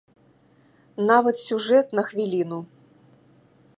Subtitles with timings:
[1.11, 2.59] Нават сюжэт на хвіліну.